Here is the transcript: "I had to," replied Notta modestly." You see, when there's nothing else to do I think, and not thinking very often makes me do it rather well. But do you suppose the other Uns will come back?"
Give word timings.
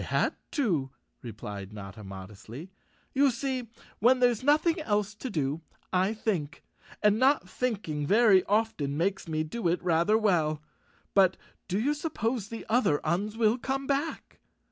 "I 0.01 0.03
had 0.03 0.35
to," 0.53 0.89
replied 1.21 1.71
Notta 1.73 2.03
modestly." 2.03 2.71
You 3.13 3.29
see, 3.29 3.69
when 3.99 4.19
there's 4.19 4.41
nothing 4.43 4.81
else 4.81 5.13
to 5.13 5.29
do 5.29 5.61
I 5.93 6.11
think, 6.15 6.63
and 7.03 7.19
not 7.19 7.47
thinking 7.47 8.07
very 8.07 8.43
often 8.45 8.97
makes 8.97 9.27
me 9.27 9.43
do 9.43 9.67
it 9.67 9.79
rather 9.83 10.17
well. 10.17 10.59
But 11.13 11.37
do 11.67 11.79
you 11.79 11.93
suppose 11.93 12.47
the 12.47 12.65
other 12.67 12.99
Uns 13.05 13.37
will 13.37 13.59
come 13.59 13.85
back?" 13.85 14.39